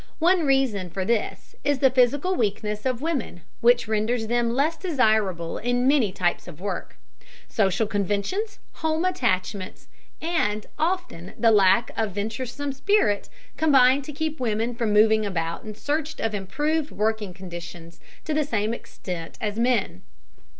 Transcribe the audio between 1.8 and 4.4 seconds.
physical weakness of women, which renders